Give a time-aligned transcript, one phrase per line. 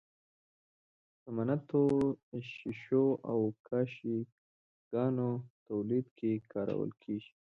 [1.21, 1.83] سمنټو،
[2.49, 4.17] ښيښو او کاشي
[4.91, 5.29] ګانو
[5.67, 7.33] تولید کې کارول کیږي.